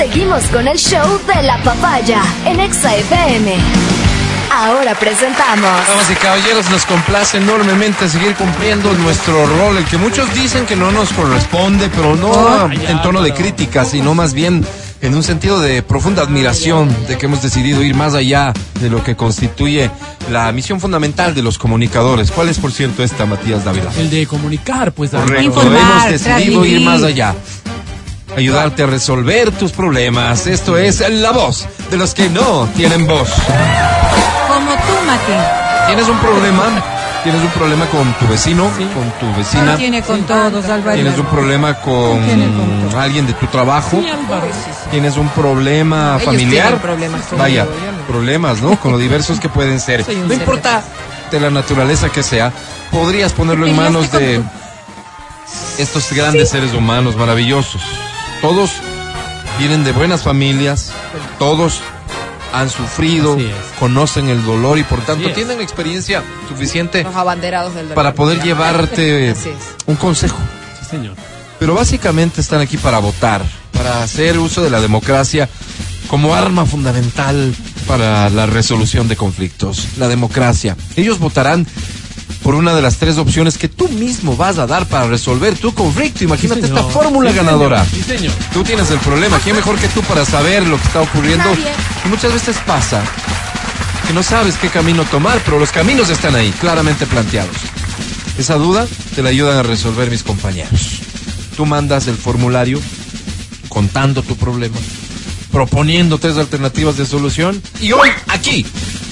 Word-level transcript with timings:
Seguimos 0.00 0.42
con 0.44 0.66
el 0.66 0.78
show 0.78 1.20
de 1.26 1.42
la 1.42 1.62
papaya 1.62 2.22
en 2.46 2.58
Exa 2.58 2.96
FM. 2.96 3.54
Ahora 4.50 4.94
presentamos. 4.94 5.70
Damas 5.88 6.10
y 6.10 6.14
caballeros, 6.14 6.70
nos 6.70 6.86
complace 6.86 7.36
enormemente 7.36 8.08
seguir 8.08 8.34
cumpliendo 8.34 8.94
nuestro 8.94 9.44
rol, 9.44 9.76
el 9.76 9.84
que 9.84 9.98
muchos 9.98 10.32
dicen 10.32 10.64
que 10.64 10.74
no 10.74 10.90
nos 10.90 11.12
corresponde, 11.12 11.90
pero 11.90 12.16
no 12.16 12.72
en 12.72 13.02
tono 13.02 13.20
de 13.20 13.34
crítica, 13.34 13.84
sino 13.84 14.14
más 14.14 14.32
bien 14.32 14.64
en 15.02 15.14
un 15.14 15.22
sentido 15.22 15.60
de 15.60 15.82
profunda 15.82 16.22
admiración 16.22 16.94
de 17.06 17.18
que 17.18 17.26
hemos 17.26 17.42
decidido 17.42 17.82
ir 17.82 17.94
más 17.94 18.14
allá 18.14 18.52
de 18.80 18.90
lo 18.90 19.02
que 19.02 19.16
constituye 19.16 19.90
la 20.30 20.50
misión 20.52 20.80
fundamental 20.80 21.34
de 21.34 21.42
los 21.42 21.58
comunicadores. 21.58 22.30
¿Cuál 22.30 22.48
es, 22.48 22.58
por 22.58 22.72
cierto, 22.72 23.02
esta, 23.02 23.26
Matías 23.26 23.64
Dávila? 23.64 23.90
El 23.98 24.10
de 24.10 24.26
comunicar, 24.26 24.92
pues. 24.92 25.10
Correcto, 25.10 25.42
Informar, 25.42 26.08
hemos 26.08 26.10
decidido 26.10 26.64
ir 26.64 26.80
transmitir. 26.80 26.80
más 26.80 27.02
allá. 27.02 27.34
Ayudarte 28.36 28.82
a 28.84 28.86
resolver 28.86 29.50
tus 29.52 29.72
problemas. 29.72 30.46
Esto 30.46 30.76
es 30.78 31.00
la 31.08 31.32
voz 31.32 31.66
de 31.90 31.96
los 31.96 32.14
que 32.14 32.28
no 32.28 32.68
tienen 32.76 33.06
voz. 33.06 33.28
Como 34.48 34.70
tú, 34.72 35.06
Mati. 35.06 35.86
¿Tienes 35.86 36.08
un 36.08 36.18
problema? 36.18 36.62
¿Tienes 37.22 37.42
un 37.42 37.50
problema 37.50 37.86
con 37.86 38.12
tu 38.14 38.26
vecino? 38.28 38.70
¿Con 38.70 39.10
tu 39.18 39.36
vecina? 39.36 39.76
Tiene 39.76 40.00
con 40.02 40.22
todos, 40.22 40.64
Álvaro. 40.66 40.94
¿Tienes 40.94 41.18
un 41.18 41.26
problema 41.26 41.74
con 41.74 42.20
alguien 42.96 43.26
de 43.26 43.34
tu 43.34 43.46
trabajo? 43.46 44.00
Sí, 44.00 44.08
Álvaro. 44.08 44.46
¿Tienes 44.90 45.16
un 45.16 45.28
problema 45.30 46.12
Ellos 46.14 46.24
familiar? 46.24 46.64
tienen 46.66 46.80
problemas 46.80 47.22
conmigo, 47.22 47.42
Vaya, 47.42 47.64
yo 47.64 48.06
problemas, 48.06 48.62
¿no? 48.62 48.80
Con 48.80 48.92
lo 48.92 48.98
diversos 48.98 49.38
que 49.38 49.48
pueden 49.48 49.80
ser. 49.80 50.00
No 50.00 50.28
ser 50.28 50.32
importa 50.32 50.82
de 51.30 51.40
la 51.40 51.50
naturaleza 51.50 52.08
que 52.08 52.22
sea, 52.22 52.52
podrías 52.90 53.32
ponerlo 53.32 53.66
en 53.66 53.76
manos 53.76 54.10
de 54.12 54.40
estos 55.78 56.12
grandes 56.12 56.48
seres 56.50 56.72
humanos 56.72 57.16
maravillosos. 57.16 57.82
Todos 58.40 58.70
vienen 59.58 59.84
de 59.84 59.92
buenas 59.92 60.22
familias, 60.22 60.92
todos 61.38 61.80
han 62.52 62.70
sufrido, 62.70 63.36
conocen 63.78 64.28
el 64.28 64.44
dolor 64.44 64.78
y 64.78 64.82
por 64.82 65.00
tanto 65.04 65.30
tienen 65.32 65.58
la 65.58 65.62
experiencia 65.62 66.22
suficiente 66.48 67.04
Los 67.04 67.14
abanderados 67.14 67.74
del 67.74 67.84
dolor. 67.84 67.94
para 67.94 68.14
poder 68.14 68.42
llevarte 68.42 69.34
un 69.86 69.96
consejo. 69.96 70.38
Sí, 70.80 70.86
señor. 70.90 71.14
Pero 71.58 71.74
básicamente 71.74 72.40
están 72.40 72.60
aquí 72.62 72.78
para 72.78 72.98
votar, 72.98 73.42
para 73.72 74.02
hacer 74.02 74.38
uso 74.38 74.62
de 74.62 74.70
la 74.70 74.80
democracia 74.80 75.48
como 76.08 76.34
arma 76.34 76.64
fundamental 76.64 77.54
para 77.86 78.30
la 78.30 78.46
resolución 78.46 79.06
de 79.06 79.16
conflictos. 79.16 79.88
La 79.98 80.08
democracia. 80.08 80.76
Ellos 80.96 81.18
votarán 81.18 81.66
por 82.42 82.54
una 82.54 82.74
de 82.74 82.82
las 82.82 82.96
tres 82.96 83.18
opciones 83.18 83.58
que 83.58 83.68
tú 83.68 83.88
mismo 83.88 84.36
vas 84.36 84.58
a 84.58 84.66
dar 84.66 84.86
para 84.86 85.06
resolver 85.06 85.56
tu 85.58 85.74
conflicto. 85.74 86.24
Imagínate 86.24 86.62
Sí, 86.62 86.66
esta 86.68 86.82
fórmula 86.84 87.30
Sí, 87.30 87.36
ganadora. 87.36 87.84
señor. 87.84 88.04
Sí, 88.06 88.16
señor. 88.16 88.32
Tú 88.52 88.64
tienes 88.64 88.90
el 88.90 88.98
problema. 89.00 89.38
¿Quién 89.40 89.56
mejor 89.56 89.76
que 89.78 89.88
tú 89.88 90.00
para 90.02 90.24
saber 90.24 90.66
lo 90.66 90.76
que 90.78 90.84
está 90.84 91.00
ocurriendo? 91.02 91.44
Y 92.04 92.08
muchas 92.08 92.32
veces 92.32 92.56
pasa 92.66 93.02
que 94.06 94.14
no 94.14 94.22
sabes 94.22 94.56
qué 94.56 94.68
camino 94.68 95.04
tomar, 95.04 95.40
pero 95.44 95.58
los 95.58 95.70
caminos 95.70 96.08
están 96.10 96.34
ahí, 96.34 96.50
claramente 96.60 97.06
planteados. 97.06 97.56
Esa 98.38 98.54
duda 98.54 98.86
te 99.14 99.22
la 99.22 99.28
ayudan 99.28 99.58
a 99.58 99.62
resolver 99.62 100.10
mis 100.10 100.22
compañeros. 100.22 101.00
Tú 101.56 101.66
mandas 101.66 102.06
el 102.08 102.16
formulario 102.16 102.80
contando 103.68 104.22
tu 104.22 104.34
problema, 104.36 104.76
proponiendo 105.52 106.18
tres 106.18 106.38
alternativas 106.38 106.96
de 106.96 107.04
solución 107.06 107.60
y 107.80 107.92
hoy 107.92 108.08
aquí 108.28 108.64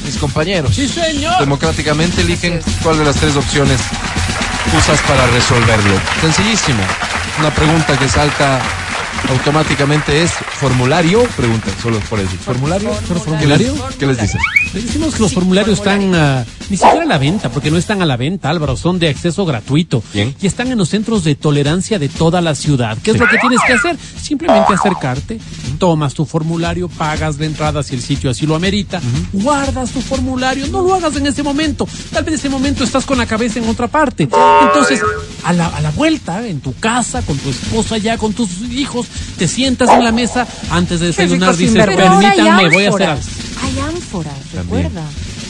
mis 0.09 0.17
compañeros 0.17 0.75
Sí, 0.75 0.89
señor. 0.89 1.39
democráticamente 1.39 2.23
eligen 2.23 2.61
cuál 2.83 2.98
de 2.98 3.05
las 3.05 3.17
tres 3.17 3.37
opciones 3.37 3.78
usas 4.77 5.00
para 5.03 5.27
resolverlo. 5.28 5.95
Sencillísimo. 6.23 6.81
Una 7.39 7.50
pregunta 7.55 7.97
que 7.98 8.09
salta 8.09 8.59
automáticamente 9.30 10.22
es 10.22 10.30
formulario, 10.30 11.22
pregunta, 11.36 11.70
solo 11.83 11.98
por 12.00 12.20
eso. 12.20 12.30
¿Formulario? 12.41 12.91
¿Pero 12.91 13.06
¿Qué 13.06 13.14
les, 13.14 13.22
formulario? 13.25 13.75
qué 13.98 14.06
les 14.06 14.20
dices? 14.20 14.41
Le 14.75 14.83
decimos 14.83 15.14
que 15.14 15.22
los 15.22 15.34
formularios 15.34 15.78
están 15.78 16.14
ah, 16.14 16.44
ni 16.70 16.77
siquiera 16.77 17.02
a 17.02 17.06
la 17.06 17.19
venta, 17.19 17.50
porque 17.50 17.70
no 17.70 17.76
están 17.76 18.03
a 18.03 18.06
la 18.06 18.16
venta, 18.16 18.50
Álvaro, 18.50 18.76
son 18.76 18.98
de 18.98 19.09
acceso 19.09 19.44
gratuito. 19.44 20.03
Bien. 20.12 20.34
Y 20.41 20.47
están 20.47 20.70
en 20.70 20.78
los 20.78 20.91
centros 20.91 21.25
de 21.25 21.34
tolerancia 21.34 21.98
de 21.98 22.09
toda 22.09 22.41
la 22.41 22.54
ciudad. 22.54 22.98
¿Qué 23.03 23.12
es 23.12 23.19
lo 23.19 23.26
que 23.28 23.38
tienes 23.38 23.60
que 23.66 23.72
hacer? 23.75 23.97
Simplemente 24.20 24.75
acercarte, 24.75 25.41
tomas 25.78 26.14
tu 26.14 26.25
formulario, 26.25 26.88
pagas 26.88 27.38
la 27.38 27.47
entrada 27.47 27.82
si 27.82 27.94
el 27.94 28.03
sitio 28.03 28.31
así 28.31 28.47
lo 28.47 28.54
amerita, 28.54 29.00
guardas 29.32 29.91
tu 29.91 30.00
formulario, 30.00 30.66
no 30.69 30.82
lo 30.82 30.94
hagas 30.94 31.16
en 31.16 31.26
ese 31.26 31.43
momento. 31.43 31.88
Tal 32.12 32.25
vez 32.25 32.34
en 32.34 32.38
ese 32.38 32.48
momento 32.48 32.84
estás 32.84 33.04
con 33.04 33.19
la 33.19 33.26
cabeza 33.26 33.59
en 33.59 33.69
otra 33.69 33.88
parte. 33.88 34.25
Entonces, 34.25 35.00
a 35.44 35.53
la, 35.53 35.66
a 35.69 35.81
la 35.81 35.91
vuelta, 35.91 36.47
en 36.47 36.60
tu 36.60 36.75
casa, 36.75 37.22
con 37.22 37.37
tu 37.38 37.50
esposa 37.50 37.98
ya, 37.98 38.19
con 38.19 38.32
tus 38.32 38.60
hijos, 38.70 39.06
te 39.38 39.48
sientas 39.48 39.91
en 39.91 40.04
la 40.04 40.12
mesa 40.12 40.46
antes 40.70 41.00
de 41.00 41.06
desayunar, 41.08 41.56
dices, 41.56 41.74
permítanme, 41.86 42.69
voy 42.70 42.84
a 42.84 42.88
hacer 42.91 43.08
algo. 43.08 43.22
Hay 43.62 43.78
ánforas, 43.80 44.34
También. 44.54 44.84
recuerda. 44.84 45.02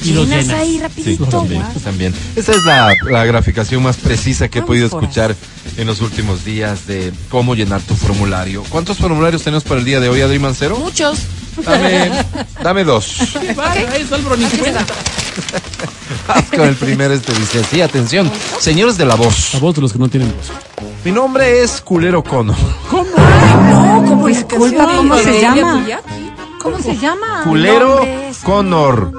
Y 0.05 0.13
lo 0.13 0.25
Llenas 0.25 0.45
llenas. 0.47 0.61
ahí 0.61 0.73
Sí, 0.75 0.79
rapidito. 0.81 1.25
También, 1.27 1.61
guau. 1.63 1.75
también. 1.83 2.15
Esa 2.37 2.53
es 2.53 2.65
la, 2.65 2.95
la 3.11 3.25
graficación 3.25 3.83
más 3.83 3.97
precisa 3.97 4.47
que 4.49 4.61
he 4.61 4.63
podido 4.63 4.87
escuchar 4.87 5.35
en 5.77 5.87
los 5.89 6.01
últimos 6.01 6.45
días 6.45 6.87
de 6.87 7.13
cómo 7.29 7.57
llenar 7.57 7.81
tu 7.81 7.95
formulario. 7.97 8.63
¿Cuántos 8.69 8.99
formularios 8.99 9.43
tenemos 9.43 9.65
para 9.65 9.81
el 9.81 9.85
día 9.87 9.99
de 9.99 10.09
hoy, 10.09 10.21
Adri 10.21 10.39
Mancero? 10.39 10.79
Muchos. 10.79 11.19
Dame, 11.65 12.13
dame 12.63 12.85
dos. 12.85 13.17
Qué 13.41 13.53
bárbaro, 13.55 13.93
eso, 13.97 14.15
Álvaro, 14.15 14.37
ni 14.37 14.45
cuenta. 14.45 14.87
Vamos 16.27 16.45
con 16.51 16.61
el 16.69 16.75
primer 16.77 17.11
este 17.13 17.33
dice 17.33 17.61
así, 17.61 17.81
atención, 17.81 18.31
señores 18.59 18.97
de 18.99 19.05
la 19.05 19.15
voz. 19.15 19.55
La 19.55 19.61
voz 19.61 19.75
de 19.75 19.83
los 19.83 19.93
que 19.93 19.99
no 19.99 20.09
tienen 20.09 20.33
voz. 20.37 20.51
Mi 21.05 21.13
nombre 21.13 21.63
es 21.63 21.81
Culero 21.81 22.23
Cono. 22.23 22.55
¿Cómo? 22.91 23.05
No, 23.71 24.05
como 24.09 24.27
disculpa, 24.27 24.87
¿cómo 24.97 25.17
se 25.19 25.41
llama? 25.41 25.87
¿Cómo 26.61 26.79
se 26.81 26.97
llama? 26.97 27.43
Culero 27.45 28.01
Connor. 28.45 29.13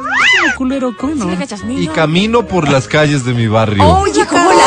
culero. 0.58 0.94
¿Sí 1.00 1.38
cachas? 1.38 1.62
Y 1.70 1.88
camino 1.88 2.46
por 2.46 2.70
las 2.70 2.88
calles 2.88 3.24
de 3.26 3.34
mi 3.34 3.48
barrio. 3.48 3.88
Oye, 3.88 4.26
¿cómo 4.28 4.50
la 4.52 4.64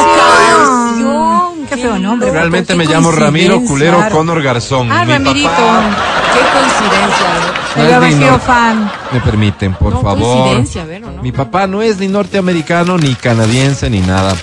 canción? 0.56 1.66
Qué 1.68 1.76
feo 1.76 1.98
nombre. 1.98 2.30
Realmente 2.30 2.74
me 2.74 2.86
llamo 2.86 3.12
Ramiro. 3.12 3.60
Culero 3.62 4.02
Connor 4.10 4.42
Garzón. 4.42 4.90
Ah, 4.90 5.04
Mi 5.04 5.12
Ramirito. 5.12 5.48
papá- 5.50 5.96
Qué 6.34 6.40
coincidencia. 6.52 7.28
No 7.76 7.82
es 7.82 7.88
ni 7.88 8.20
vacío 8.24 8.36
nor- 8.36 8.40
fan. 8.40 8.90
Me 9.12 9.20
permiten, 9.20 9.74
por 9.74 9.92
No, 9.94 10.02
favor. 10.02 10.38
coincidencia, 10.38 10.84
¿ver 10.84 11.04
o 11.04 11.10
no? 11.10 11.22
Mi 11.22 11.32
papá 11.32 11.66
no 11.66 11.82
es 11.82 11.98
ni 11.98 12.08
norteamericano, 12.08 12.98
ni 12.98 13.14
canadiense, 13.14 13.88
ni 13.90 14.00
nada. 14.00 14.34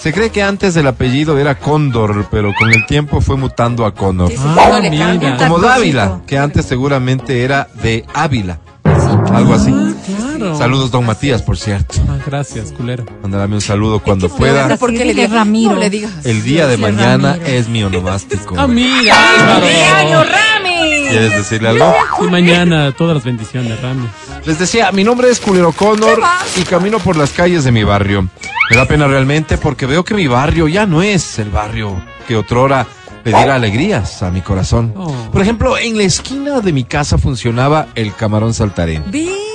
Se 0.00 0.12
cree 0.14 0.30
que 0.30 0.42
antes 0.42 0.76
el 0.76 0.86
apellido 0.86 1.36
era 1.38 1.56
Cóndor, 1.58 2.26
pero 2.30 2.52
con 2.58 2.72
el 2.72 2.86
tiempo 2.86 3.20
fue 3.20 3.36
mutando 3.36 3.84
a 3.84 3.92
Connor. 3.94 4.30
Sí, 4.30 4.36
sí, 4.38 4.42
Ah, 4.46 4.80
no 4.82 4.90
mira. 4.90 5.36
Como. 5.36 5.58
Dávila, 5.58 6.20
que 6.26 6.38
antes 6.38 6.64
seguramente 6.64 7.42
era 7.44 7.68
de 7.82 8.06
Ávila. 8.14 8.60
Algo 9.34 9.52
así. 9.54 9.70
Claro. 10.06 10.56
Saludos, 10.56 10.90
don 10.90 11.04
Matías, 11.04 11.42
por 11.42 11.58
cierto. 11.58 11.96
Ah, 12.08 12.16
gracias, 12.26 12.72
culero. 12.72 13.04
Mándame 13.22 13.56
un 13.56 13.60
saludo 13.60 14.00
cuando 14.00 14.28
pueda. 14.30 14.62
hablar 14.64 14.78
¿Por 14.78 14.90
qué 14.92 15.04
le 15.04 15.12
digas 15.12 15.30
Ramiro. 15.32 15.74
No 15.74 15.78
le 15.80 15.90
digas. 15.90 16.10
El 16.24 16.42
día 16.42 16.66
de 16.66 16.78
mañana 16.78 17.32
Ramiro. 17.32 17.46
es 17.50 17.68
mi 17.68 17.82
onomástico. 17.84 18.54
Ah, 18.56 18.66
mira, 18.66 19.14
Álvaro. 19.38 20.24
Rami! 20.24 20.79
¿Quieres 21.10 21.36
decirle 21.36 21.68
algo? 21.68 21.94
Y 22.22 22.26
mañana 22.28 22.92
todas 22.92 23.14
las 23.14 23.24
bendiciones, 23.24 23.80
Rami. 23.80 24.08
Les 24.44 24.58
decía, 24.58 24.92
mi 24.92 25.04
nombre 25.04 25.30
es 25.30 25.40
Culero 25.40 25.72
Connor 25.72 26.20
y 26.56 26.62
camino 26.62 26.98
por 26.98 27.16
las 27.16 27.32
calles 27.32 27.64
de 27.64 27.72
mi 27.72 27.84
barrio. 27.84 28.28
Me 28.70 28.76
da 28.76 28.86
pena 28.86 29.06
realmente 29.06 29.58
porque 29.58 29.86
veo 29.86 30.04
que 30.04 30.14
mi 30.14 30.26
barrio 30.26 30.68
ya 30.68 30.86
no 30.86 31.02
es 31.02 31.38
el 31.38 31.50
barrio 31.50 32.00
que 32.26 32.36
otrora 32.36 32.86
le 33.24 33.32
diera 33.32 33.54
alegrías 33.54 34.22
a 34.22 34.30
mi 34.30 34.40
corazón. 34.40 34.94
Oh. 34.96 35.12
Por 35.32 35.42
ejemplo, 35.42 35.76
en 35.76 35.96
la 35.96 36.04
esquina 36.04 36.60
de 36.60 36.72
mi 36.72 36.84
casa 36.84 37.18
funcionaba 37.18 37.88
el 37.94 38.14
camarón 38.14 38.54
saltarín. 38.54 39.04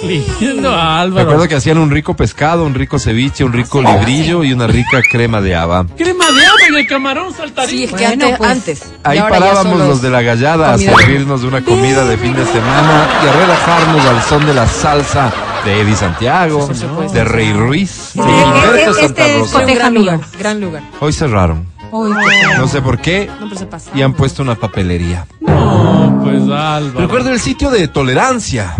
Lindo, 0.03 0.71
Me 0.71 0.77
Álvaro. 0.77 1.21
acuerdo 1.29 1.47
que 1.47 1.55
hacían 1.55 1.77
un 1.77 1.89
rico 1.89 2.15
pescado, 2.15 2.65
un 2.65 2.73
rico 2.73 2.99
ceviche, 2.99 3.43
un 3.43 3.53
rico 3.53 3.81
librillo 3.81 4.43
y 4.43 4.53
una 4.53 4.67
rica 4.67 5.01
crema 5.09 5.41
de 5.41 5.55
haba. 5.55 5.85
Crema 5.97 6.25
de 6.31 6.45
agua 6.45 6.59
en 6.69 6.75
el 6.75 6.87
camarón 6.87 7.33
saltarín. 7.33 7.69
Sí, 7.77 7.83
es 7.85 7.91
que 7.93 8.05
Bueno, 8.05 8.25
antes, 8.25 8.37
pues, 8.37 8.49
antes. 8.51 8.83
Ahí 9.03 9.17
Y 9.19 9.21
parábamos 9.21 9.79
los 9.79 10.01
de 10.01 10.09
la 10.09 10.21
gallada 10.21 10.69
a 10.69 10.73
comida. 10.73 10.95
servirnos 10.95 11.43
una 11.43 11.61
comida 11.63 12.05
de 12.05 12.17
fin 12.17 12.33
de 12.35 12.45
semana 12.45 13.07
y 13.23 13.27
a 13.27 13.31
relajarnos 13.33 14.05
al 14.05 14.21
son 14.23 14.45
de 14.45 14.53
la 14.53 14.67
salsa 14.67 15.31
de 15.63 15.81
Eddie 15.81 15.95
Santiago, 15.95 16.69
de 17.11 17.23
Rey 17.23 17.53
Ruiz, 17.53 18.11
de 18.13 18.21
Gilberto 18.21 18.91
este 18.91 19.01
Santa 19.07 19.27
es 19.27 19.39
Rosa. 19.39 19.61
gran 19.65 19.93
lugar, 19.95 20.19
gran 20.37 20.61
lugar. 20.61 20.83
Hoy 20.99 21.13
cerraron. 21.13 21.65
Qué 21.77 21.89
feo. 21.89 22.57
No 22.57 22.67
sé 22.67 22.81
por 22.81 22.99
qué 22.99 23.29
No, 23.39 23.47
pero 23.47 23.57
se 23.59 23.65
pasa. 23.67 23.89
y 23.95 24.01
han 24.01 24.13
puesto 24.13 24.43
una 24.43 24.55
papelería. 24.55 25.25
No, 25.39 26.19
pues 26.23 26.41
Álvaro. 26.41 26.99
Recuerdo 26.99 27.31
el 27.31 27.39
sitio 27.39 27.69
de 27.71 27.87
tolerancia. 27.87 28.75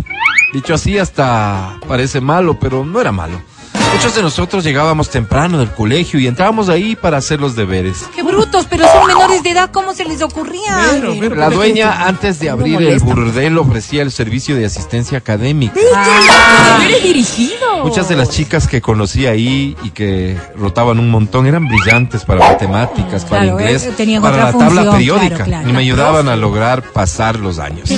Dicho 0.56 0.74
así 0.74 0.98
hasta 0.98 1.82
parece 1.86 2.22
malo, 2.22 2.58
pero 2.58 2.86
no 2.86 3.02
era 3.02 3.12
malo. 3.12 3.42
Muchos 3.94 4.16
de 4.16 4.22
nosotros 4.22 4.64
llegábamos 4.64 5.10
temprano 5.10 5.58
del 5.58 5.72
colegio 5.72 6.20
y 6.20 6.28
entrábamos 6.28 6.70
ahí 6.70 6.96
para 6.96 7.18
hacer 7.18 7.40
los 7.40 7.56
deberes. 7.56 8.06
Qué 8.14 8.22
brutos, 8.24 8.68
pero 8.70 8.86
son 8.92 9.08
menores 9.08 9.42
de 9.42 9.52
edad, 9.52 9.70
¿cómo 9.72 9.94
se 9.94 10.04
les 10.06 10.22
ocurría? 10.22 10.78
La 11.36 11.50
dueña, 11.50 12.06
antes 12.08 12.40
de 12.40 12.50
abrir 12.50 12.82
el 12.82 13.00
burdel, 13.00 13.58
ofrecía 13.58 14.02
el 14.02 14.12
servicio 14.12 14.56
de 14.56 14.66
asistencia 14.66 15.18
académica. 15.18 15.74
Ah, 15.96 16.80
eres 16.86 17.04
dirigido. 17.04 17.56
Muchas 17.84 18.10
de 18.10 18.16
las 18.16 18.30
chicas 18.30 18.68
que 18.68 18.82
conocí 18.82 19.26
ahí 19.28 19.76
y 19.84 19.92
que 19.92 20.38
rotaban 20.56 21.00
un 21.00 21.10
montón 21.10 21.46
eran 21.48 21.68
brillantes 21.68 22.26
para 22.26 22.40
matemáticas, 22.48 23.24
para 23.26 23.44
Claro, 23.44 23.60
inglés, 23.60 23.84
eh, 23.86 23.94
tenían 23.96 24.22
para 24.22 24.36
otra 24.36 24.46
la 24.46 24.52
tabla 24.52 24.68
función, 24.82 24.96
periódica 24.96 25.36
claro, 25.36 25.46
claro. 25.46 25.70
y 25.70 25.74
me 25.74 25.80
ayudaban 25.80 26.28
a 26.30 26.36
lograr 26.36 26.82
pasar 26.92 27.40
los 27.40 27.60
años. 27.60 27.88
Qué 27.88 27.98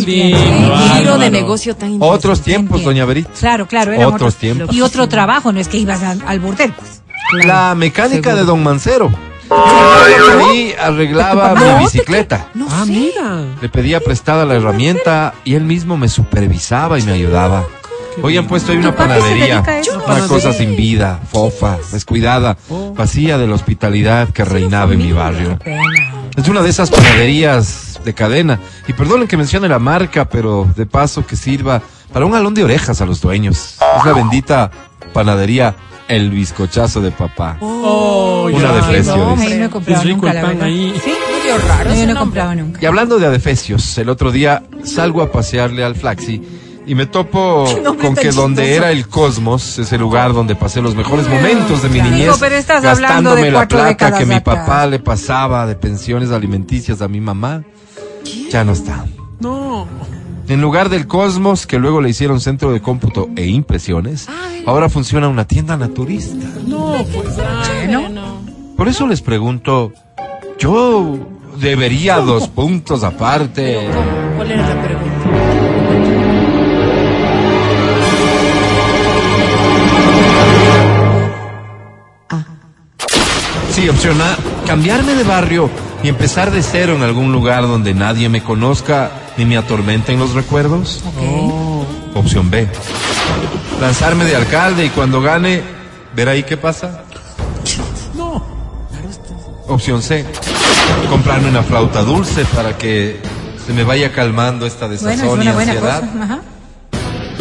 giro 0.98 1.18
de 1.18 1.30
negocio 1.32 1.76
tan 1.76 1.98
Otros 2.00 2.42
tiempos, 2.42 2.84
doña 2.84 3.06
Berit. 3.06 3.28
Claro, 3.40 3.68
claro. 3.68 3.94
Otros 3.94 4.14
otros- 4.14 4.36
tiempos. 4.36 4.76
Y 4.76 4.82
otro 4.82 5.08
trabajo, 5.08 5.52
no 5.52 5.60
es 5.60 5.68
que 5.68 5.78
ibas 5.88 6.04
al, 6.04 6.22
al 6.28 6.40
burdel, 6.40 6.74
pues. 6.74 7.02
La 7.46 7.74
mecánica 7.76 8.36
de 8.36 8.44
Don 8.44 8.62
Mancero. 8.64 9.10
Ahí 9.50 10.74
arreglaba 10.80 11.56
mi 11.56 11.84
bicicleta. 11.86 12.48
No 12.54 12.68
Ah, 12.70 12.84
sé. 12.86 12.92
mira. 12.92 13.46
Le 13.62 13.70
pedía 13.70 14.00
prestada 14.00 14.46
la 14.46 14.56
herramienta 14.56 15.34
y 15.44 15.56
él 15.56 15.64
mismo 15.64 15.98
me 15.98 16.10
supervisaba 16.10 17.00
y 17.00 17.04
me 17.04 17.14
ayudaba. 17.14 17.66
Hoy 18.24 18.36
han 18.36 18.48
puesto 18.48 18.72
ahí 18.72 18.80
una 18.80 18.92
¿Tu 18.92 18.98
papi 18.98 19.14
se 19.14 19.20
panadería, 19.20 19.64
una 20.08 20.28
cosa 20.28 20.52
sin 20.52 20.76
vida, 20.76 21.20
fofa, 21.32 21.78
descuidada, 21.92 22.58
vacía 22.96 23.38
de 23.38 23.46
la 23.48 23.54
hospitalidad 23.54 24.30
que 24.30 24.44
reinaba 24.44 24.94
en 24.94 24.98
mi 25.00 25.12
barrio. 25.12 25.60
Pena. 25.60 25.82
Es 26.36 26.48
una 26.48 26.62
de 26.64 26.70
esas 26.70 26.90
panaderías 26.90 28.00
de 28.04 28.14
cadena. 28.16 28.60
Y 28.88 28.94
perdonen 28.94 29.28
que 29.28 29.38
mencione 29.38 29.68
la 29.70 29.78
marca, 29.80 30.26
pero 30.30 30.68
de 30.76 30.86
paso 30.88 31.26
que 31.28 31.36
sirva 31.36 31.82
para 32.12 32.26
un 32.26 32.34
alón 32.34 32.54
de 32.56 32.64
orejas 32.64 33.02
a 33.02 33.06
los 33.06 33.22
dueños. 33.22 33.76
Es 34.00 34.06
la 34.06 34.14
bendita 34.14 34.72
panadería 35.08 35.76
El 36.08 36.30
Bizcochazo 36.30 37.02
de 37.02 37.12
Papá. 37.12 37.58
Oh, 37.62 38.50
Una 38.54 38.60
ya. 38.60 38.74
de 38.74 38.84
precio, 38.84 39.16
No, 39.18 39.36
ahí 39.42 39.54
no 39.58 39.66
he 39.66 39.70
comprado 39.70 40.02
Es 40.02 40.08
rico 40.08 40.26
nunca, 40.26 40.40
el 40.40 40.46
pan 40.46 40.62
ahí. 40.64 40.94
¿Sí? 41.04 41.12
Medio 41.38 41.58
raro 41.68 41.90
No, 41.90 41.96
yo 41.96 42.06
no 42.06 42.12
he 42.12 42.16
comprado 42.16 42.56
nunca. 42.56 42.80
Y 42.82 42.86
hablando 42.86 43.20
de 43.20 43.26
adefesios, 43.28 43.98
el 43.98 44.10
otro 44.10 44.32
día 44.32 44.64
salgo 44.84 45.22
a 45.22 45.32
pasearle 45.32 45.84
al 45.84 45.96
Flaxi 45.96 46.42
y 46.86 46.96
me 46.96 47.06
topo 47.06 47.66
con 48.02 48.16
que 48.16 48.32
donde 48.32 48.76
era 48.76 48.92
el 48.92 49.08
Cosmos, 49.10 49.78
ese 49.80 49.98
lugar 49.98 50.34
donde 50.34 50.56
pasé 50.56 50.82
los 50.82 50.96
mejores 50.96 51.28
momentos 51.28 51.82
de 51.84 51.90
mi 51.90 51.96
Digo, 52.00 52.10
niñez, 52.10 52.38
pero 52.40 52.56
estás 52.56 52.78
hablando 52.78 53.02
gastándome 53.32 53.42
de 53.44 53.52
la 53.52 53.68
plata 53.68 54.18
que 54.18 54.26
mi 54.26 54.36
atrás. 54.36 54.60
papá 54.60 54.88
le 54.88 55.00
pasaba 55.00 55.66
de 55.68 55.76
pensiones 55.76 56.32
alimenticias 56.32 57.02
a 57.02 57.10
mi 57.10 57.20
mamá, 57.20 57.64
ya 58.50 58.64
no 58.64 58.72
está. 58.72 59.06
No. 59.42 59.86
En 60.50 60.62
lugar 60.62 60.88
del 60.88 61.08
Cosmos, 61.08 61.68
que 61.68 61.78
luego 61.78 62.00
le 62.00 62.10
hicieron 62.10 62.40
centro 62.40 62.72
de 62.72 62.82
cómputo 62.82 63.28
e 63.36 63.48
impresiones, 63.48 64.28
ahora 64.66 64.88
funciona 64.88 65.28
una 65.28 65.46
tienda 65.46 65.76
naturista. 65.76 66.48
No, 66.66 67.06
pues. 67.14 67.36
Bueno. 67.90 68.42
Por 68.78 68.88
eso 68.88 69.08
les 69.08 69.22
pregunto, 69.22 69.92
yo 70.58 71.18
debería 71.60 72.20
dos 72.20 72.48
puntos 72.48 73.04
aparte. 73.04 73.90
¿Cuál 74.38 74.52
era 74.52 74.74
la 74.74 74.82
pregunta? 74.82 75.08
Sí, 83.72 83.90
opción 83.90 84.20
A, 84.22 84.38
cambiarme 84.66 85.14
de 85.14 85.24
barrio 85.24 85.70
y 86.04 86.08
empezar 86.08 86.52
de 86.52 86.64
cero 86.64 86.96
en 86.96 87.04
algún 87.04 87.32
lugar 87.32 87.64
donde 87.64 87.94
nadie 87.94 88.30
me 88.30 88.42
conozca 88.42 89.12
ni 89.38 89.46
me 89.46 89.58
atormenten 89.58 90.20
los 90.20 90.34
recuerdos. 90.34 91.04
Opción 92.14 92.50
B, 92.50 92.68
lanzarme 93.80 94.26
de 94.26 94.36
alcalde 94.36 94.86
y 94.86 94.90
cuando 94.90 95.22
gane, 95.22 95.62
ver 96.16 96.30
ahí 96.30 96.44
qué 96.44 96.58
pasa. 96.58 97.04
No. 98.16 98.44
Opción 99.68 100.02
C, 100.02 100.26
comprarme 101.10 101.50
una 101.50 101.62
flauta 101.62 102.02
dulce 102.02 102.46
para 102.46 102.78
que 102.78 103.20
se 103.66 103.74
me 103.74 103.84
vaya 103.84 104.12
calmando 104.12 104.66
esta 104.66 104.88
Bueno, 104.88 104.96
es 104.96 105.04
desazón 105.04 105.44
y 105.44 105.48
ansiedad. 105.48 106.04
Ajá. 106.22 106.40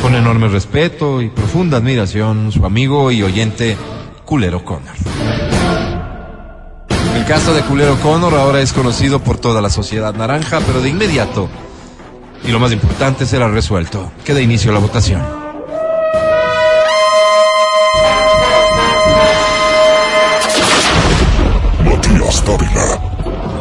Con 0.02 0.14
enorme 0.14 0.48
respeto 0.48 1.22
y 1.22 1.30
profunda 1.30 1.78
admiración, 1.78 2.52
su 2.52 2.64
amigo 2.66 3.10
y 3.10 3.22
oyente 3.22 3.76
Culero 4.24 4.64
Connor. 4.64 4.94
El 7.16 7.24
caso 7.24 7.54
de 7.54 7.62
Culero 7.62 7.98
Connor 8.00 8.34
ahora 8.34 8.60
es 8.60 8.72
conocido 8.72 9.20
por 9.20 9.38
toda 9.38 9.62
la 9.62 9.70
sociedad 9.70 10.14
naranja, 10.14 10.60
pero 10.66 10.82
de 10.82 10.90
inmediato, 10.90 11.48
y 12.46 12.50
lo 12.52 12.60
más 12.60 12.72
importante, 12.72 13.26
será 13.26 13.48
resuelto. 13.48 14.12
Queda 14.24 14.40
inicio 14.40 14.70
a 14.70 14.74
la 14.74 14.80
votación. 14.80 15.20
Matías 21.84 22.44
Dávila. 22.44 23.00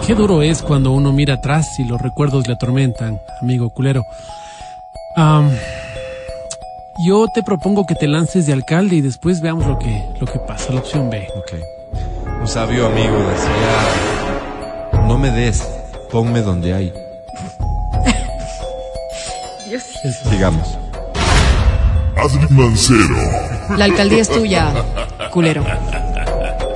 Qué 0.05 0.13
duro 0.13 0.43
es 0.43 0.61
cuando 0.61 0.91
uno 0.91 1.11
mira 1.11 1.35
atrás 1.35 1.79
y 1.79 1.83
los 1.85 1.99
recuerdos 1.99 2.47
le 2.47 2.53
atormentan, 2.53 3.19
amigo 3.41 3.71
culero. 3.71 4.03
Yo 7.07 7.27
te 7.33 7.43
propongo 7.43 7.85
que 7.85 7.95
te 7.95 8.07
lances 8.07 8.45
de 8.45 8.53
alcalde 8.53 8.97
y 8.97 9.01
después 9.01 9.41
veamos 9.41 9.65
lo 9.65 9.79
que, 9.79 10.03
lo 10.19 10.27
que 10.27 10.39
pasa. 10.39 10.71
La 10.73 10.79
opción 10.79 11.09
B. 11.09 11.27
Ok. 11.35 11.53
Un 12.39 12.47
sabio 12.47 12.85
amigo 12.85 13.17
decía, 13.17 15.07
no 15.07 15.17
me 15.17 15.31
des, 15.31 15.67
ponme 16.11 16.41
donde 16.41 16.73
hay. 16.73 17.04
Digamos. 20.31 20.77
Adri 22.17 22.47
Mancero. 22.49 23.15
La 23.77 23.85
alcaldía 23.85 24.21
es 24.21 24.29
tuya, 24.29 24.71
culero. 25.31 25.63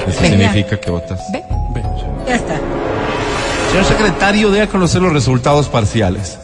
Eso 0.07 0.21
significa 0.21 0.79
que 0.79 0.91
votas. 0.91 1.19
Ve. 1.31 1.43
B. 1.73 1.83
Ya 2.27 2.35
está. 2.35 2.59
Señor 3.71 3.85
secretario, 3.85 4.51
debe 4.51 4.67
conocer 4.67 5.01
los 5.01 5.13
resultados 5.13 5.67
parciales. 5.67 6.39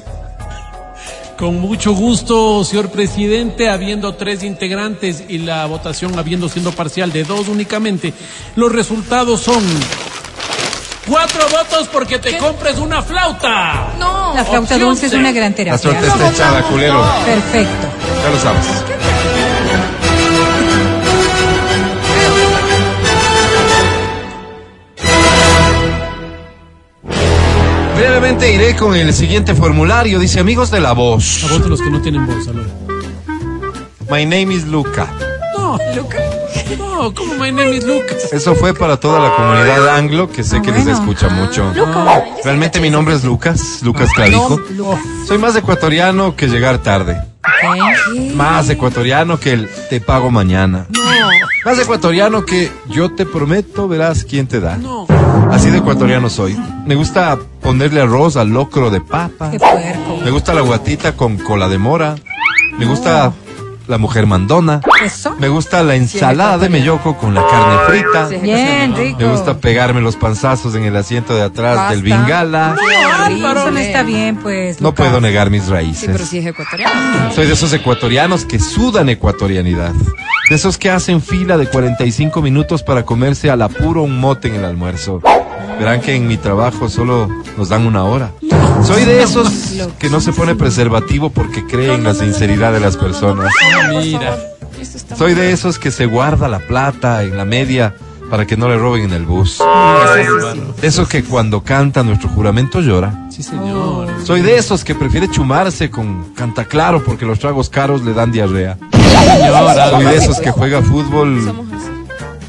Con 1.38 1.60
mucho 1.60 1.92
gusto, 1.92 2.64
señor 2.64 2.90
presidente, 2.90 3.70
habiendo 3.70 4.16
tres 4.16 4.44
integrantes 4.44 5.24
y 5.28 5.40
la 5.40 5.66
votación 5.66 6.18
habiendo 6.18 6.48
siendo 6.48 6.72
parcial 6.72 7.12
de 7.12 7.26
dos 7.26 7.50
únicamente, 7.50 8.14
los 8.56 8.72
resultados 8.72 9.42
son 9.42 9.62
cuatro 11.06 11.42
votos 11.50 11.90
porque 11.92 12.20
te 12.20 12.38
compres 12.38 12.78
una 12.78 13.02
flauta. 13.02 13.96
No. 14.00 14.15
La 14.36 14.44
flauta 14.44 14.60
Opción 14.76 14.80
dulce 14.82 15.06
es 15.06 15.14
una 15.14 15.32
gran 15.32 15.52
La 15.52 15.56
terapia. 15.56 15.78
suerte 15.78 16.08
está 16.08 16.30
echada, 16.30 16.62
culero. 16.64 17.02
Perfecto. 17.26 17.88
Ya 18.24 18.30
lo 18.30 18.40
sabes. 18.40 18.66
Brevemente 27.96 28.54
iré 28.54 28.76
con 28.76 28.96
el 28.96 29.14
siguiente 29.14 29.56
formulario. 29.56 30.20
Dice, 30.20 30.40
amigos 30.40 30.70
de 30.72 30.82
la 30.82 30.90
A 30.90 30.94
voz. 30.94 31.46
votos 31.50 31.68
los 31.68 31.82
que 31.82 31.90
no 31.90 32.02
tienen 32.02 32.26
voz, 32.26 32.48
Alora. 32.48 32.68
My 34.10 34.26
name 34.26 34.54
is 34.54 34.66
Luca. 34.66 35.08
No, 35.58 35.78
Luca. 35.96 36.18
No, 36.78 37.14
¿cómo 37.14 37.34
my 37.36 37.52
name 37.52 37.76
is 37.78 37.86
Lucas? 37.86 38.32
Eso 38.32 38.56
fue 38.56 38.74
para 38.74 38.98
toda 38.98 39.20
la 39.20 39.36
comunidad 39.36 39.96
anglo, 39.98 40.30
que 40.30 40.44
sé 40.44 40.58
Ah, 40.58 40.62
que 40.62 40.72
les 40.72 40.84
bueno. 40.86 41.00
escucha 41.00 41.30
mucho. 41.30 41.72
Luca. 41.76 42.24
Realmente 42.44 42.80
mi 42.80 42.90
nombre 42.90 43.16
es 43.16 43.24
Lucas, 43.24 43.80
Lucas 43.84 44.10
Clavijo. 44.14 44.60
Soy 45.28 45.38
más 45.38 45.56
ecuatoriano 45.56 46.36
que 46.36 46.48
llegar 46.48 46.80
tarde. 46.80 47.22
Más 48.36 48.70
ecuatoriano 48.70 49.40
que 49.40 49.54
el 49.54 49.70
te 49.90 50.02
pago 50.02 50.32
mañana. 50.32 50.88
Más 51.64 51.80
ecuatoriano 51.80 52.46
que 52.46 52.72
yo 52.90 53.14
te 53.14 53.26
prometo 53.26 53.88
verás 53.88 54.24
quién 54.24 54.48
te 54.48 54.60
da. 54.60 54.78
No. 54.78 55.08
Así 55.52 55.70
de 55.70 55.80
ecuatoriano 55.80 56.30
soy. 56.30 56.58
Me 56.86 56.96
gusta 56.96 57.38
ponerle 57.62 58.02
arroz 58.02 58.36
al 58.38 58.50
locro 58.50 58.90
de 58.90 59.02
papa. 59.02 59.52
Qué 59.52 59.60
puerco. 59.60 60.20
Me 60.24 60.32
gusta 60.32 60.54
la 60.54 60.62
guatita 60.62 61.14
con 61.16 61.38
cola 61.38 61.68
de 61.70 61.78
mora. 61.78 62.16
Me 62.78 62.86
gusta 62.86 63.32
la 63.88 63.98
mujer 63.98 64.26
mandona. 64.26 64.82
Eso. 65.04 65.36
Me 65.40 65.48
gusta 65.50 65.84
la 65.84 65.96
ensalada 65.96 66.58
de 66.58 66.70
melloco 66.70 67.18
con 67.18 67.34
la 67.34 67.42
carne 67.48 67.78
frita. 67.88 68.30
Sí. 68.30 68.36
Bien, 68.38 68.96
rico. 68.96 69.20
Me 69.20 69.28
gusta 69.32 69.58
pegarme 69.58 70.02
los 70.02 70.16
panzazos 70.16 70.76
en 70.76 70.84
el 70.84 70.96
asiento 70.96 71.36
de 71.36 71.44
atrás 71.44 71.76
Basta. 71.76 71.92
del 71.92 72.04
bingala. 72.04 72.76
Álvaro, 73.26 73.60
eso 73.62 73.72
no 73.72 73.80
está 73.80 74.04
bien, 74.04 74.38
pues. 74.38 74.82
No 74.82 74.90
Lucas. 74.90 75.08
puedo 75.08 75.22
negar 75.22 75.50
mis 75.50 75.64
Sí, 75.64 75.68
pero 75.70 75.76
raíces. 75.78 76.28
si 76.30 76.38
es 76.40 76.46
ecuatoriano. 76.46 77.32
Soy 77.34 77.48
de 77.48 77.54
esos 77.54 77.74
ecuatorianos 77.74 78.46
que 78.46 78.60
sudan 78.60 79.10
ecuatorianidad. 79.10 79.94
De 80.50 80.56
esos 80.56 80.78
que 80.78 80.90
hacen 80.92 81.22
fila 81.22 81.58
de 81.58 81.68
45 81.68 82.42
minutos 82.42 82.84
para 82.84 83.04
comerse 83.04 83.50
al 83.50 83.62
apuro 83.62 84.04
un 84.04 84.20
mote 84.20 84.48
en 84.50 84.56
el 84.56 84.66
almuerzo. 84.66 85.22
Verán 85.80 86.02
que 86.02 86.16
en 86.16 86.28
mi 86.28 86.38
trabajo 86.38 86.90
solo 86.90 87.30
nos 87.58 87.70
dan 87.70 87.86
una 87.86 88.04
hora. 88.04 88.32
Soy 88.84 89.04
de 89.06 89.24
esos 89.24 89.50
que 90.00 90.10
no 90.10 90.22
se 90.22 90.32
pone 90.32 90.56
preservativo 90.56 91.30
porque 91.30 91.66
cree 91.66 91.94
en 91.94 92.04
la 92.04 92.14
sinceridad 92.14 92.72
de 92.74 92.80
las 92.80 92.98
personas. 92.98 93.52
Mira. 93.90 94.38
Soy 95.18 95.34
de 95.34 95.52
esos 95.52 95.80
que 95.80 95.92
se 95.92 96.06
guarda 96.06 96.48
la 96.48 96.60
plata 96.60 97.24
en 97.24 97.38
la 97.38 97.46
media 97.46 97.96
para 98.30 98.46
que 98.46 98.58
no 98.58 98.68
le 98.70 98.78
roben 98.78 99.06
en 99.06 99.14
el 99.14 99.26
bus. 99.26 99.60
De 100.82 100.88
esos 100.88 101.08
que 101.08 101.24
cuando 101.24 101.62
canta 101.62 102.04
nuestro 102.04 102.30
juramento 102.30 102.82
llora. 102.82 103.28
Sí, 103.30 103.44
señor. 103.44 104.08
Soy 104.24 104.42
de 104.42 104.58
esos 104.58 104.84
que 104.84 104.96
prefiere 104.96 105.30
chumarse 105.30 105.90
con 105.90 106.34
canta 106.34 106.66
claro 106.66 107.04
porque 107.04 107.26
los 107.26 107.40
tragos 107.40 107.70
caros 107.70 108.04
le 108.04 108.14
dan 108.14 108.32
diarrea. 108.32 108.78
Soy 109.92 110.06
de 110.06 110.16
esos 110.16 110.40
que 110.40 110.52
juega 110.52 110.82
fútbol 110.82 111.54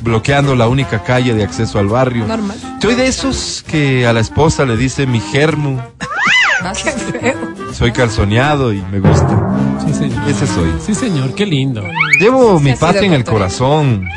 bloqueando 0.07 0.55
la 0.55 0.69
única 0.69 1.03
calle 1.03 1.35
de 1.35 1.45
acceso 1.45 1.79
al 1.79 1.89
barrio. 1.89 2.27
Normal. 2.27 2.57
Soy 2.81 2.95
de 2.95 3.09
esos 3.09 3.65
que 3.67 4.07
a 4.07 4.13
la 4.13 4.21
esposa 4.21 4.65
le 4.65 4.77
dice 4.77 5.07
mi 5.07 5.21
germu. 5.21 5.79
Soy 7.75 7.93
calzoneado 7.93 8.73
y 8.73 8.81
me 8.91 9.01
gusta. 9.01 9.59
Sí, 9.85 9.93
señor. 9.93 10.29
Ese 10.29 10.47
soy. 10.47 10.73
Sí, 10.85 10.95
señor, 10.95 11.35
qué 11.35 11.45
lindo. 11.45 11.83
Llevo 12.19 12.59
mi 12.61 12.73
patria 12.73 13.03
en 13.03 13.13
el 13.13 13.25
corazón. 13.25 14.09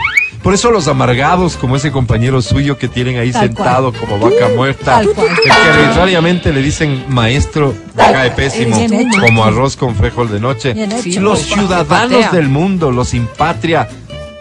Por 0.43 0.53
eso 0.53 0.72
los 0.72 0.88
amargados, 0.88 1.58
como 1.58 1.75
ese 1.75 1.91
compañero 1.91 2.41
suyo 2.41 2.77
que 2.77 2.88
tienen 2.88 3.17
ahí 3.17 3.31
Tal 3.31 3.48
sentado 3.48 3.91
como 3.91 4.19
vaca 4.19 4.48
muerta, 4.55 5.01
el 5.01 5.10
que 5.13 5.51
arbitrariamente 5.51 6.53
le 6.53 6.62
dicen 6.62 7.03
maestro, 7.10 7.74
me 7.93 8.03
cae 8.03 8.31
pésimo, 8.31 8.77
como 9.19 9.43
arroz 9.43 9.75
con 9.75 9.96
frijol 9.96 10.31
de 10.31 10.39
noche. 10.39 10.75
Los 11.19 11.39
ciudadanos 11.39 12.31
del 12.31 12.48
mundo, 12.48 12.89
los 12.89 13.10
sin 13.10 13.25
patria, 13.25 13.89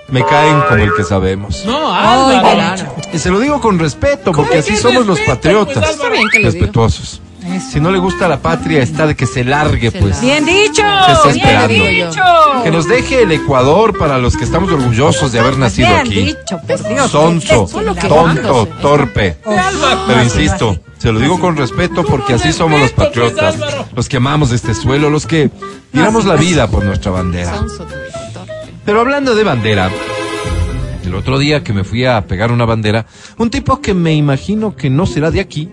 me 0.09 0.25
caen 0.25 0.61
como 0.69 0.83
el 0.83 0.95
que 0.95 1.05
sabemos. 1.05 1.65
No, 1.65 1.93
Álvaro. 1.95 2.95
Y 3.13 3.19
se 3.19 3.31
lo 3.31 3.39
digo 3.41 3.61
con 3.61 3.79
respeto, 3.79 4.33
porque 4.33 4.59
así 4.59 4.77
somos 4.77 5.07
los 5.07 5.19
respeto, 5.19 5.35
patriotas. 5.65 5.97
pues, 5.97 6.11
bien 6.13 6.29
que. 6.33 6.39
Respetuosos. 6.41 7.21
Si 7.71 7.81
no 7.81 7.91
le 7.91 7.99
gusta 7.99 8.29
la 8.29 8.41
patria, 8.41 8.83
está 8.83 9.07
de 9.07 9.17
que 9.17 9.25
se 9.27 9.43
largue, 9.43 9.91
Se 9.91 9.99
pues. 9.99 10.17
largue. 10.17 10.27
Bien 10.27 10.45
dicho. 10.45 10.83
¿Qué 11.07 11.13
está 11.13 11.29
bien 11.29 11.37
esperando? 11.47 11.85
dicho. 11.87 12.23
Que 12.63 12.71
nos 12.71 12.87
deje 12.89 13.23
el 13.23 13.33
Ecuador 13.33 13.97
para 13.97 14.19
los 14.19 14.37
que 14.37 14.45
estamos 14.45 14.71
orgullosos 14.71 15.33
de 15.33 15.39
haber 15.41 15.57
nacido 15.57 15.89
Bien 15.89 16.01
aquí. 16.01 16.15
dicho, 16.25 16.61
por 16.67 16.89
Dios. 16.89 17.11
Sonso, 17.11 17.67
tonto, 18.07 18.69
torpe. 18.83 19.39
Oh, 19.47 19.57
Pero 20.09 20.23
insisto, 20.23 20.79
se 20.99 21.11
lo 21.11 21.21
digo 21.21 21.41
con 21.41 21.57
respeto 21.57 22.05
porque 22.05 22.35
así 22.35 22.53
somos 22.53 22.81
los 22.81 22.91
patriotas, 22.93 23.57
los 23.95 24.09
que 24.11 24.19
amamos 24.19 24.53
este 24.53 24.75
suelo, 24.75 25.09
los 25.09 25.25
que 25.25 25.51
tiramos 25.91 26.27
la 26.27 26.35
vida 26.35 26.69
por 26.69 26.85
nuestra 26.85 27.13
bandera. 27.13 27.63
Pero 28.89 29.03
hablando 29.03 29.35
de 29.35 29.45
bandera, 29.45 29.91
el 31.05 31.15
otro 31.15 31.39
día 31.39 31.63
que 31.63 31.75
me 31.75 31.85
fui 31.85 32.07
a 32.07 32.27
pegar 32.27 32.51
una 32.51 32.65
bandera, 32.65 33.05
un 33.37 33.51
tipo 33.51 33.83
que 33.83 33.93
me 33.93 34.15
imagino 34.15 34.77
que 34.77 34.89
no 34.89 35.05
será 35.05 35.31
de 35.31 35.41
aquí, 35.41 35.69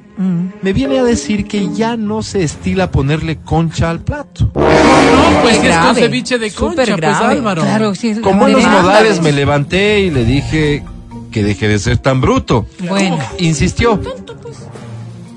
me 0.62 0.74
viene 0.74 1.00
a 1.00 1.04
decir 1.06 1.48
que 1.48 1.70
ya 1.74 1.96
no 1.96 2.22
se 2.22 2.44
estila 2.44 2.92
ponerle 2.92 3.38
concha 3.38 3.90
al 3.90 4.02
plato. 4.02 4.52
No, 4.54 5.42
pues 5.44 5.60
Qué 5.60 5.70
es 5.70 5.78
con 5.78 5.96
ceviche 5.96 6.38
de 6.38 6.52
concha, 6.52 6.98
pues. 6.98 7.16
Álvaro. 7.16 7.62
Claro, 7.62 7.96
sí. 7.96 8.16
Como 8.16 8.48
en 8.48 8.52
los 8.56 8.68
modales 8.68 9.22
me 9.22 9.32
levanté 9.32 10.02
y 10.02 10.12
le 10.12 10.26
dije 10.26 10.84
que 11.32 11.42
deje 11.42 11.70
de 11.70 11.80
ser 11.80 12.00
tan 12.00 12.20
bruto. 12.20 12.66
Bueno. 12.80 13.18
Insistió. 13.40 13.98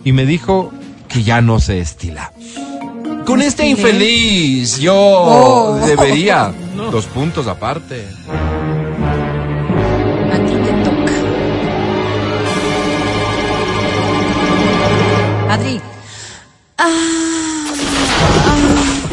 Y 0.03 0.11
me 0.11 0.27
dijo 0.27 0.73
que 1.07 1.23
ya 1.23 1.41
no 1.43 1.61
se 1.61 1.79
estila. 1.79 2.33
Con 3.25 3.41
este 3.41 3.69
infeliz 3.69 4.81
yo 4.81 4.97
Oh. 4.97 5.81
debería 5.87 6.53
dos 6.87 7.07
puntos 7.07 7.47
aparte. 7.47 8.07
A 10.33 10.37
ti 10.37 10.53
te 10.53 10.73
toca. 10.85 11.13
Adri. 15.51 15.81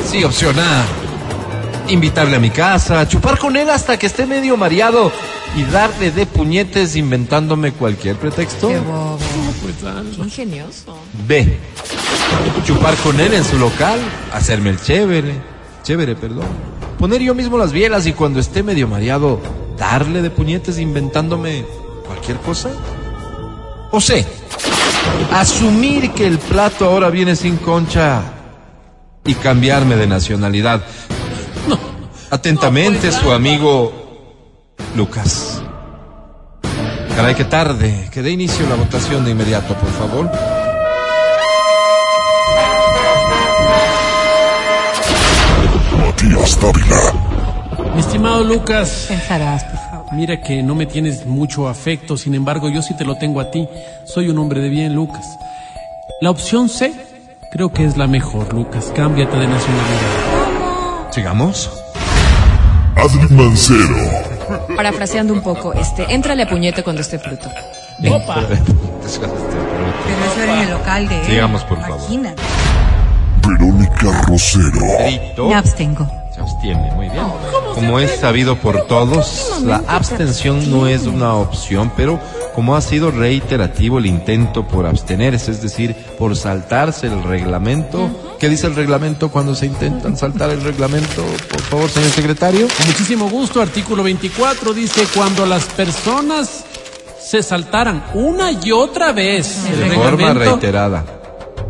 Sí, 0.06 0.24
opción 0.24 0.58
A. 0.60 0.86
Invitarle 1.88 2.38
a 2.38 2.40
mi 2.40 2.50
casa, 2.50 3.08
chupar 3.08 3.38
con 3.38 3.58
él 3.58 3.70
hasta 3.70 3.98
que 4.00 4.08
esté 4.08 4.26
medio 4.26 4.58
mareado 4.58 5.12
y 5.56 5.64
darle 5.64 6.12
de 6.12 6.26
puñetes 6.26 6.96
inventándome 6.96 7.72
cualquier 7.74 8.16
pretexto. 8.16 8.70
Qué 8.70 8.80
bobo. 8.80 9.20
Pues, 9.62 9.84
Álvaro. 9.84 10.10
Qué 10.16 10.22
ingenioso. 10.22 10.98
B. 11.28 11.58
Chupar 12.66 12.96
con 12.98 13.20
él 13.20 13.34
en 13.34 13.44
su 13.44 13.58
local, 13.58 14.00
hacerme 14.34 14.72
el 14.72 14.82
chévere, 14.82 15.36
chévere, 15.84 16.16
perdón. 16.16 16.48
Poner 17.06 17.22
yo 17.22 17.36
mismo 17.36 17.56
las 17.60 17.72
bielas 17.72 18.08
y 18.08 18.14
cuando 18.14 18.40
esté 18.40 18.64
medio 18.64 18.88
mareado, 18.88 19.40
darle 19.78 20.24
de 20.24 20.32
puñetes 20.32 20.80
inventándome 20.80 21.64
cualquier 22.04 22.38
cosa. 22.38 22.72
O 23.92 24.02
C. 24.02 24.26
Asumir 25.32 26.14
que 26.14 26.26
el 26.26 26.40
plato 26.40 26.86
ahora 26.86 27.12
viene 27.12 27.36
sin 27.36 27.58
concha 27.58 28.24
y 29.24 29.36
cambiarme 29.36 29.98
de 29.98 30.08
nacionalidad. 30.08 30.84
Atentamente, 32.32 33.12
su 33.12 33.32
amigo 33.32 33.94
Lucas. 34.96 35.62
Caray, 37.16 37.36
qué 37.36 37.46
tarde. 37.46 38.10
Que 38.12 38.24
dé 38.24 38.32
inicio 38.32 38.68
la 38.68 38.74
votación 38.74 39.24
de 39.26 39.30
inmediato, 39.30 39.76
por 39.76 39.92
favor. 39.92 40.55
Matías 46.26 46.60
Dávila. 46.60 47.94
Mi 47.94 48.02
estimado 48.02 48.44
Lucas, 48.44 49.06
Pensarás, 49.08 49.64
por 49.64 49.76
favor. 49.76 50.14
mira 50.14 50.42
que 50.42 50.64
no 50.64 50.74
me 50.74 50.86
tienes 50.88 51.26
mucho 51.26 51.68
afecto, 51.68 52.18
sin 52.18 52.34
embargo 52.34 52.70
yo 52.70 52.82
sí 52.82 52.96
te 52.98 53.06
lo 53.06 53.16
tengo 53.16 53.40
a 53.40 53.52
ti. 53.52 53.68
Soy 54.06 54.30
un 54.30 54.40
hombre 54.40 54.60
de 54.60 54.70
bien, 54.70 54.96
Lucas. 54.96 55.24
La 56.22 56.32
opción 56.32 56.68
C 56.68 56.94
creo 57.52 57.72
que 57.72 57.86
es 57.86 57.96
la 57.98 58.08
mejor, 58.08 58.54
Lucas. 58.54 58.92
Cámbiate 58.96 59.38
de 59.38 59.48
nacionalidad. 59.48 61.12
Sigamos. 61.12 61.70
Adri 62.96 63.28
Mancero. 63.30 63.96
Parafraseando 64.76 65.32
un 65.34 65.42
poco, 65.42 65.74
este, 65.74 66.12
éntrale 66.14 66.44
a 66.44 66.50
puñete 66.50 66.84
cuando 66.84 67.02
esté 67.02 67.20
fruto. 67.20 67.50
Opa. 68.10 68.42
Pero 68.48 68.56
eso 69.06 70.42
era 70.42 70.54
en 70.56 70.60
el 70.62 70.70
local 70.72 71.08
de 71.08 71.20
él. 71.20 71.26
Sigamos, 71.26 71.64
por 71.66 71.80
favor. 71.80 71.98
Imagínate. 72.00 72.42
Pedrito 74.12 75.48
Me 75.48 75.56
abstengo. 75.56 76.08
se 76.34 76.42
abstiene, 76.42 76.92
muy 76.94 77.10
bien. 77.10 77.24
Como 77.74 78.00
es 78.00 78.20
sabido 78.20 78.56
por 78.58 78.88
todos, 78.88 79.62
la 79.66 79.82
abstención 79.88 80.70
no 80.72 80.88
es 80.88 81.04
una 81.08 81.34
opción, 81.34 81.92
pero 81.98 82.20
como 82.54 82.76
ha 82.78 82.82
sido 82.82 83.12
reiterativo 83.12 83.98
el 84.00 84.06
intento 84.06 84.66
por 84.66 84.86
abstenerse, 84.86 85.52
es 85.52 85.62
decir, 85.62 85.94
por 86.18 86.36
saltarse 86.38 87.08
el 87.08 87.22
reglamento. 87.24 88.10
¿Qué 88.40 88.48
dice 88.48 88.68
el 88.68 88.76
reglamento 88.76 89.30
cuando 89.30 89.56
se 89.56 89.66
intentan 89.66 90.16
saltar 90.16 90.50
el 90.52 90.62
reglamento? 90.62 91.26
Por 91.50 91.62
favor, 91.62 91.90
señor 91.90 92.12
secretario. 92.12 92.68
Con 92.78 92.88
muchísimo 92.88 93.30
gusto, 93.30 93.62
artículo 93.62 94.04
24 94.04 94.74
dice 94.74 95.06
cuando 95.14 95.46
las 95.46 95.66
personas 95.66 96.64
se 97.22 97.44
saltaran 97.44 98.06
una 98.14 98.52
y 98.52 98.72
otra 98.72 99.12
vez 99.12 99.66
el 99.70 99.90
De 99.90 99.96
forma 99.96 100.34
reiterada. 100.34 101.04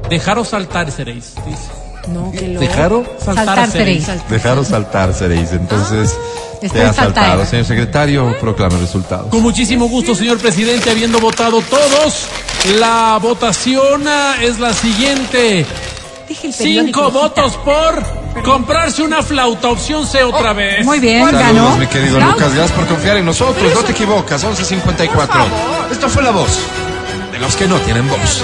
dejaros 0.09 0.49
saltar 0.49 0.91
seréis. 0.91 1.33
Dice. 1.47 1.84
No, 2.07 2.31
que 2.31 2.47
lo. 2.47 2.59
¿Dejaron? 2.59 3.07
Saltar 3.23 3.71
seréis. 3.71 4.07
Dejaron 4.29 4.65
saltar, 4.65 5.13
seréis. 5.13 5.51
Entonces, 5.51 6.15
te 6.59 6.67
Estoy 6.67 6.81
ha 6.81 6.93
saltado. 6.93 7.45
Señor 7.45 7.65
secretario, 7.65 8.35
proclame 8.39 8.77
resultados. 8.77 9.27
Con 9.29 9.41
muchísimo 9.41 9.87
gusto, 9.87 10.15
señor 10.15 10.37
presidente, 10.37 10.89
habiendo 10.89 11.19
votado 11.19 11.61
todos, 11.61 12.27
la 12.79 13.17
votación 13.21 14.03
ah, 14.07 14.35
es 14.41 14.59
la 14.59 14.73
siguiente. 14.73 15.65
El 16.43 16.53
Cinco 16.53 17.11
votos 17.11 17.55
por 17.57 18.03
comprarse 18.43 19.03
una 19.03 19.21
flauta, 19.21 19.69
opción 19.69 20.07
C 20.07 20.23
otra 20.23 20.53
vez. 20.53 20.83
Muy 20.83 20.99
bien, 20.99 21.23
Saludos, 21.23 21.41
ganó. 21.41 21.77
mi 21.77 21.87
querido 21.87 22.19
Lucas. 22.19 22.53
Gracias 22.53 22.71
por 22.71 22.87
confiar 22.87 23.17
en 23.17 23.25
nosotros. 23.25 23.73
No 23.73 23.81
te 23.83 23.91
equivocas. 23.91 24.43
11.54. 24.43 25.27
Esto 25.91 26.09
fue 26.09 26.23
la 26.23 26.31
voz 26.31 26.59
de 27.31 27.39
los 27.39 27.55
que 27.55 27.67
no 27.67 27.77
tienen 27.79 28.07
voz. 28.07 28.43